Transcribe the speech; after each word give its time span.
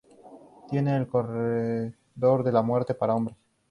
Tiene 0.67 0.97
el 0.97 1.07
corredor 1.07 2.43
de 2.43 2.51
la 2.51 2.63
muerte 2.63 2.95
para 2.95 3.13
hombres. 3.13 3.37